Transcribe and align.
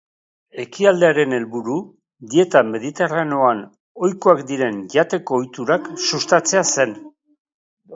Ekitaldiaren 0.61 1.35
helburu, 1.39 1.75
dieta 2.33 2.63
mediterraneoan 2.71 3.63
oikoak 4.09 4.45
diren 4.51 4.83
jateko 4.99 5.41
ohiturak 5.43 5.91
sustatzea 6.11 6.69
zen. 6.79 7.03